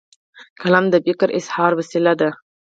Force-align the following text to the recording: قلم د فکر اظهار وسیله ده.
قلم 0.61 0.85
د 0.93 0.95
فکر 1.05 1.27
اظهار 1.39 1.71
وسیله 1.79 2.13
ده. 2.21 2.29